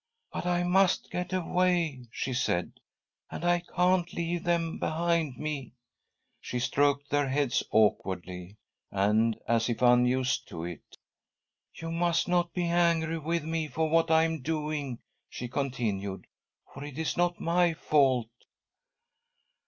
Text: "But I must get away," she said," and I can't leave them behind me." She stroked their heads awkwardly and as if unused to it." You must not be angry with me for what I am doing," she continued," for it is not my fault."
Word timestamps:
"But 0.33 0.47
I 0.47 0.63
must 0.63 1.11
get 1.11 1.31
away," 1.31 2.07
she 2.11 2.33
said," 2.33 2.79
and 3.31 3.45
I 3.45 3.59
can't 3.59 4.11
leave 4.13 4.43
them 4.43 4.79
behind 4.79 5.37
me." 5.37 5.73
She 6.39 6.57
stroked 6.57 7.11
their 7.11 7.29
heads 7.29 7.61
awkwardly 7.69 8.57
and 8.89 9.37
as 9.47 9.69
if 9.69 9.83
unused 9.83 10.47
to 10.47 10.63
it." 10.63 10.97
You 11.79 11.91
must 11.91 12.27
not 12.27 12.51
be 12.51 12.65
angry 12.65 13.19
with 13.19 13.43
me 13.43 13.67
for 13.67 13.91
what 13.91 14.09
I 14.09 14.23
am 14.23 14.41
doing," 14.41 14.97
she 15.29 15.47
continued," 15.47 16.25
for 16.73 16.83
it 16.83 16.97
is 16.97 17.15
not 17.15 17.39
my 17.39 17.75
fault." 17.75 18.31